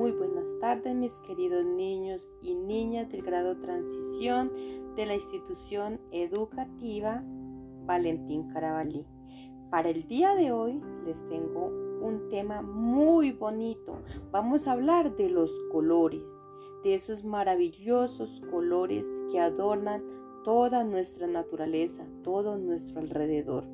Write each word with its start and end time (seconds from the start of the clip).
Muy 0.00 0.12
buenas 0.12 0.58
tardes 0.60 0.96
mis 0.96 1.12
queridos 1.26 1.62
niños 1.62 2.32
y 2.40 2.54
niñas 2.54 3.10
del 3.10 3.20
grado 3.20 3.58
transición 3.58 4.50
de 4.96 5.04
la 5.04 5.14
institución 5.14 6.00
educativa 6.10 7.22
Valentín 7.84 8.48
Carabalí. 8.48 9.04
Para 9.70 9.90
el 9.90 10.04
día 10.04 10.34
de 10.34 10.52
hoy 10.52 10.80
les 11.04 11.22
tengo 11.28 11.66
un 12.00 12.30
tema 12.30 12.62
muy 12.62 13.32
bonito. 13.32 14.00
Vamos 14.30 14.66
a 14.66 14.72
hablar 14.72 15.16
de 15.16 15.28
los 15.28 15.52
colores, 15.70 16.32
de 16.82 16.94
esos 16.94 17.22
maravillosos 17.22 18.40
colores 18.50 19.06
que 19.30 19.38
adornan 19.38 20.02
toda 20.44 20.82
nuestra 20.82 21.26
naturaleza, 21.26 22.06
todo 22.22 22.56
nuestro 22.56 23.00
alrededor. 23.00 23.64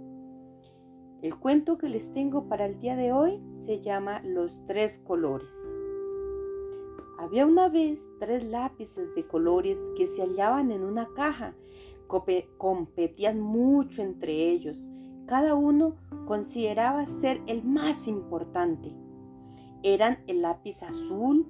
El 1.23 1.39
cuento 1.39 1.79
que 1.79 1.89
les 1.89 2.11
tengo 2.11 2.49
para 2.49 2.67
el 2.67 2.81
día 2.81 2.97
de 2.97 3.13
hoy 3.13 3.41
se 3.55 3.81
llama 3.81 4.23
Los 4.25 4.67
tres 4.67 4.99
colores. 4.99 5.86
Había 7.19 7.47
una 7.47 7.69
vez 7.69 8.09
tres 8.21 8.45
lápices 8.45 9.15
de 9.15 9.27
colores 9.27 9.79
que 9.97 10.07
se 10.07 10.23
hallaban 10.23 10.71
en 10.71 10.85
una 10.85 11.09
caja. 11.15 11.55
Competían 12.07 13.41
mucho 13.41 14.03
entre 14.03 14.51
ellos. 14.51 14.93
Cada 15.27 15.55
uno 15.55 15.97
consideraba 16.27 17.07
ser 17.07 17.41
el 17.47 17.65
más 17.65 18.07
importante. 18.07 18.95
Eran 19.83 20.19
el 20.27 20.43
lápiz 20.43 20.83
azul, 20.83 21.47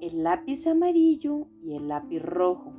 el 0.00 0.22
lápiz 0.22 0.66
amarillo 0.66 1.46
y 1.62 1.74
el 1.74 1.88
lápiz 1.88 2.20
rojo. 2.20 2.72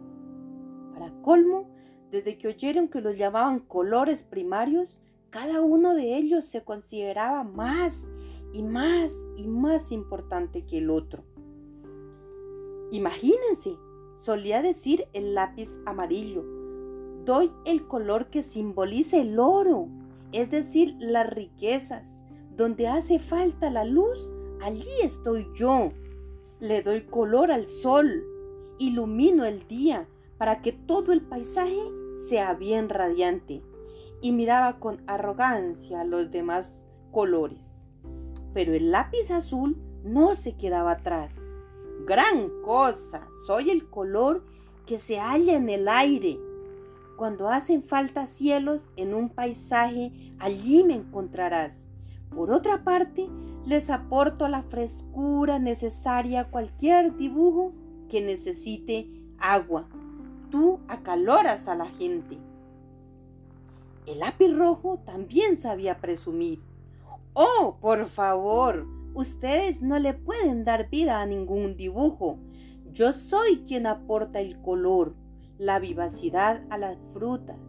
Para 0.94 1.14
colmo, 1.22 1.70
desde 2.12 2.38
que 2.38 2.48
oyeron 2.48 2.90
que 2.90 3.02
los 3.02 3.18
llamaban 3.18 3.60
colores 3.60 4.24
primarios, 4.24 5.00
cada 5.30 5.62
uno 5.62 5.94
de 5.94 6.18
ellos 6.18 6.46
se 6.46 6.64
consideraba 6.64 7.44
más 7.44 8.10
y 8.52 8.64
más 8.64 9.14
y 9.38 9.48
más 9.48 9.92
importante 9.94 10.66
que 10.66 10.80
el 10.80 10.90
otro. 10.90 11.24
Imagínense, 12.92 13.78
solía 14.16 14.62
decir 14.62 15.08
el 15.14 15.34
lápiz 15.34 15.80
amarillo, 15.86 16.44
doy 17.26 17.52
el 17.66 17.88
color 17.88 18.30
que 18.30 18.44
simboliza 18.44 19.18
el 19.18 19.40
oro, 19.40 19.88
es 20.32 20.52
decir, 20.52 20.96
las 21.00 21.30
riquezas. 21.30 22.24
Donde 22.56 22.88
hace 22.88 23.18
falta 23.18 23.70
la 23.70 23.86
luz, 23.86 24.34
allí 24.62 24.90
estoy 25.02 25.48
yo. 25.56 25.94
Le 26.60 26.82
doy 26.82 27.02
color 27.02 27.52
al 27.52 27.68
sol, 27.68 28.24
ilumino 28.78 29.46
el 29.46 29.66
día 29.68 30.08
para 30.38 30.62
que 30.62 30.74
todo 30.74 31.14
el 31.14 31.22
paisaje 31.22 31.80
sea 32.28 32.54
bien 32.54 32.90
radiante 32.90 33.64
y 34.22 34.32
miraba 34.32 34.80
con 34.80 35.02
arrogancia 35.08 36.04
los 36.04 36.30
demás 36.30 36.90
colores. 37.12 37.88
Pero 38.54 38.74
el 38.74 38.92
lápiz 38.92 39.32
azul 39.32 39.78
no 40.04 40.36
se 40.36 40.58
quedaba 40.58 40.92
atrás. 40.92 41.56
Gran 42.06 42.50
cosa, 42.64 43.28
soy 43.46 43.70
el 43.70 43.88
color 43.88 44.44
que 44.88 44.98
se 44.98 45.20
halla 45.20 45.56
en 45.56 45.70
el 45.70 45.88
aire. 45.88 46.40
Cuando 47.16 47.48
hacen 47.48 47.84
falta 47.84 48.26
cielos 48.26 48.92
en 48.96 49.14
un 49.14 49.30
paisaje, 49.30 50.12
allí 50.40 50.84
me 50.84 50.96
encontrarás. 50.96 51.88
Por 52.36 52.52
otra 52.52 52.84
parte, 52.84 53.28
les 53.66 53.92
aporto 53.92 54.48
la 54.48 54.64
frescura 54.64 55.60
necesaria 55.60 56.42
a 56.42 56.50
cualquier 56.50 57.16
dibujo 57.16 57.74
que 58.10 58.22
necesite 58.22 59.08
agua. 59.38 59.88
Tú 60.50 60.80
acaloras 60.88 61.68
a 61.68 61.76
la 61.76 61.86
gente. 61.86 62.40
El 64.08 64.20
lápiz 64.20 64.52
rojo 64.52 65.00
también 65.06 65.56
sabía 65.56 66.00
presumir. 66.00 66.60
Oh, 67.34 67.78
por 67.80 68.08
favor, 68.08 68.88
ustedes 69.14 69.82
no 69.82 70.00
le 70.00 70.14
pueden 70.14 70.64
dar 70.64 70.90
vida 70.90 71.22
a 71.22 71.26
ningún 71.26 71.76
dibujo. 71.76 72.40
Yo 72.92 73.14
soy 73.14 73.64
quien 73.66 73.88
aporta 73.88 74.40
el 74.40 74.62
color, 74.62 75.16
la 75.58 75.80
vivacidad 75.80 76.64
a 76.70 76.78
las 76.78 76.98
frutas. 77.14 77.60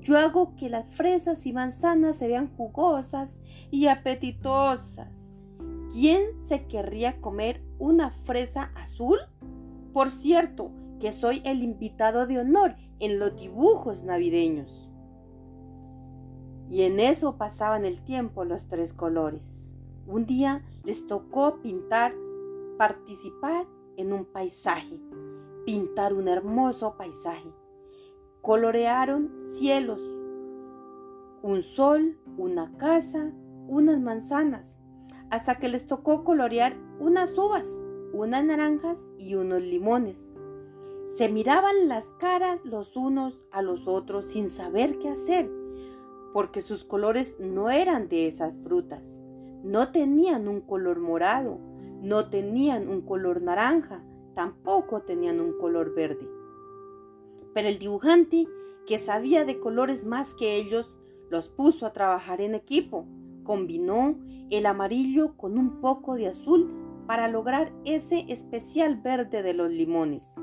Yo 0.00 0.18
hago 0.18 0.54
que 0.56 0.68
las 0.68 0.86
fresas 0.94 1.46
y 1.46 1.52
manzanas 1.52 2.16
se 2.16 2.28
vean 2.28 2.48
jugosas 2.48 3.40
y 3.70 3.86
apetitosas. 3.86 5.34
¿Quién 5.92 6.42
se 6.42 6.66
querría 6.66 7.20
comer 7.20 7.64
una 7.78 8.10
fresa 8.10 8.70
azul? 8.74 9.18
Por 9.92 10.10
cierto, 10.10 10.70
que 11.00 11.12
soy 11.12 11.42
el 11.44 11.62
invitado 11.62 12.26
de 12.26 12.38
honor 12.38 12.76
en 13.00 13.18
los 13.18 13.36
dibujos 13.36 14.04
navideños. 14.04 14.90
Y 16.68 16.82
en 16.82 17.00
eso 17.00 17.36
pasaban 17.36 17.84
el 17.84 18.02
tiempo 18.02 18.44
los 18.44 18.68
tres 18.68 18.92
colores. 18.92 19.75
Un 20.06 20.24
día 20.26 20.64
les 20.84 21.06
tocó 21.06 21.60
pintar, 21.62 22.14
participar 22.78 23.66
en 23.96 24.12
un 24.12 24.24
paisaje, 24.24 25.00
pintar 25.64 26.14
un 26.14 26.28
hermoso 26.28 26.96
paisaje. 26.96 27.52
Colorearon 28.40 29.42
cielos, 29.42 30.00
un 31.42 31.62
sol, 31.62 32.18
una 32.36 32.76
casa, 32.76 33.32
unas 33.66 34.00
manzanas, 34.00 34.80
hasta 35.30 35.58
que 35.58 35.68
les 35.68 35.86
tocó 35.86 36.22
colorear 36.22 36.76
unas 37.00 37.36
uvas, 37.36 37.86
unas 38.12 38.44
naranjas 38.44 39.10
y 39.18 39.34
unos 39.34 39.62
limones. 39.62 40.32
Se 41.04 41.28
miraban 41.28 41.88
las 41.88 42.06
caras 42.18 42.64
los 42.64 42.96
unos 42.96 43.46
a 43.50 43.62
los 43.62 43.88
otros 43.88 44.26
sin 44.26 44.48
saber 44.48 44.98
qué 44.98 45.08
hacer 45.08 45.50
porque 46.36 46.60
sus 46.60 46.84
colores 46.84 47.40
no 47.40 47.70
eran 47.70 48.10
de 48.10 48.26
esas 48.26 48.52
frutas. 48.62 49.22
No 49.66 49.90
tenían 49.90 50.46
un 50.46 50.60
color 50.60 51.00
morado, 51.00 51.58
no 52.00 52.30
tenían 52.30 52.86
un 52.88 53.00
color 53.00 53.42
naranja, 53.42 54.00
tampoco 54.32 55.02
tenían 55.02 55.40
un 55.40 55.58
color 55.58 55.92
verde. 55.92 56.30
Pero 57.52 57.66
el 57.66 57.80
dibujante, 57.80 58.46
que 58.86 58.98
sabía 58.98 59.44
de 59.44 59.58
colores 59.58 60.06
más 60.06 60.34
que 60.34 60.54
ellos, 60.54 60.96
los 61.30 61.48
puso 61.48 61.84
a 61.84 61.92
trabajar 61.92 62.40
en 62.40 62.54
equipo. 62.54 63.08
Combinó 63.42 64.16
el 64.50 64.66
amarillo 64.66 65.36
con 65.36 65.58
un 65.58 65.80
poco 65.80 66.14
de 66.14 66.28
azul 66.28 66.70
para 67.08 67.26
lograr 67.26 67.72
ese 67.84 68.24
especial 68.28 69.00
verde 69.00 69.42
de 69.42 69.52
los 69.52 69.68
limones. 69.68 70.40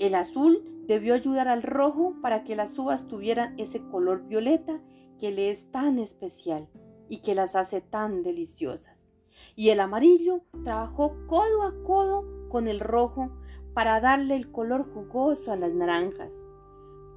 El 0.00 0.16
azul 0.16 0.82
debió 0.88 1.14
ayudar 1.14 1.46
al 1.46 1.62
rojo 1.62 2.16
para 2.20 2.42
que 2.42 2.56
las 2.56 2.76
uvas 2.76 3.06
tuvieran 3.06 3.54
ese 3.56 3.80
color 3.82 4.26
violeta 4.26 4.80
que 5.20 5.30
le 5.30 5.50
es 5.50 5.70
tan 5.70 6.00
especial 6.00 6.68
y 7.12 7.18
que 7.18 7.34
las 7.34 7.56
hace 7.56 7.82
tan 7.82 8.22
deliciosas. 8.22 9.12
Y 9.54 9.68
el 9.68 9.80
amarillo 9.80 10.40
trabajó 10.64 11.14
codo 11.26 11.64
a 11.64 11.74
codo 11.84 12.48
con 12.48 12.68
el 12.68 12.80
rojo 12.80 13.30
para 13.74 14.00
darle 14.00 14.34
el 14.34 14.50
color 14.50 14.90
jugoso 14.94 15.52
a 15.52 15.56
las 15.56 15.74
naranjas. 15.74 16.32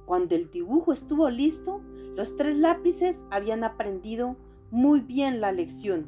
Cuando 0.04 0.34
el 0.34 0.50
dibujo 0.50 0.92
estuvo 0.92 1.30
listo, 1.30 1.80
los 2.14 2.36
tres 2.36 2.58
lápices 2.58 3.24
habían 3.30 3.64
aprendido 3.64 4.36
muy 4.70 5.00
bien 5.00 5.40
la 5.40 5.50
lección. 5.50 6.06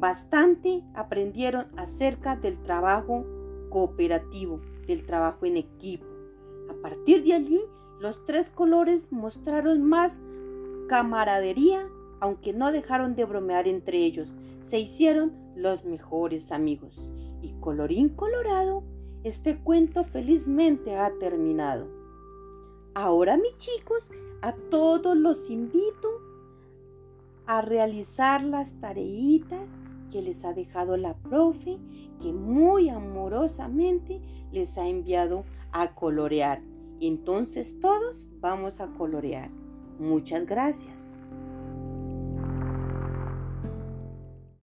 Bastante 0.00 0.82
aprendieron 0.92 1.66
acerca 1.76 2.34
del 2.34 2.60
trabajo 2.60 3.24
cooperativo, 3.70 4.60
del 4.88 5.06
trabajo 5.06 5.46
en 5.46 5.58
equipo. 5.58 6.06
A 6.68 6.74
partir 6.82 7.22
de 7.22 7.34
allí, 7.34 7.60
los 8.00 8.24
tres 8.24 8.50
colores 8.50 9.12
mostraron 9.12 9.84
más 9.84 10.22
camaradería, 10.88 11.88
aunque 12.20 12.52
no 12.52 12.72
dejaron 12.72 13.14
de 13.14 13.24
bromear 13.24 13.68
entre 13.68 13.98
ellos, 13.98 14.36
se 14.60 14.78
hicieron 14.78 15.32
los 15.54 15.84
mejores 15.84 16.52
amigos. 16.52 17.12
Y 17.42 17.52
colorín 17.60 18.08
colorado, 18.08 18.82
este 19.24 19.58
cuento 19.58 20.04
felizmente 20.04 20.96
ha 20.96 21.12
terminado. 21.18 21.88
Ahora, 22.94 23.36
mis 23.36 23.56
chicos, 23.56 24.10
a 24.42 24.52
todos 24.52 25.16
los 25.16 25.50
invito 25.50 26.08
a 27.46 27.62
realizar 27.62 28.42
las 28.42 28.80
tareitas 28.80 29.80
que 30.10 30.22
les 30.22 30.44
ha 30.44 30.52
dejado 30.52 30.96
la 30.96 31.14
profe, 31.14 31.78
que 32.20 32.32
muy 32.32 32.88
amorosamente 32.88 34.20
les 34.52 34.78
ha 34.78 34.88
enviado 34.88 35.44
a 35.72 35.94
colorear. 35.94 36.62
Entonces 37.00 37.78
todos 37.80 38.26
vamos 38.40 38.80
a 38.80 38.88
colorear. 38.94 39.50
Muchas 39.98 40.46
gracias. 40.46 41.15